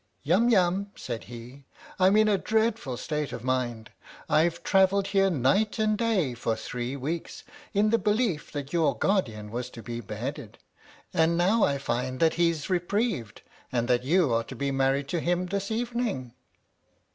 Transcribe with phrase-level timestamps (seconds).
[0.31, 1.63] "Yum Yum," said he,
[1.99, 3.91] "I'm in a dreadful state of mind.
[4.27, 9.51] I've travelled here night and day for three weeks in the belief that your guardian
[9.51, 10.57] was to be beheaded,
[11.13, 15.19] and now I find that he's reprieved and that you are to be married to
[15.19, 16.33] him this evening